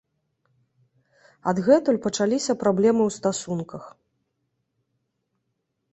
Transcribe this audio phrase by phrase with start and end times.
[1.51, 3.87] Адгэтуль пачаліся праблемы ў стасунках.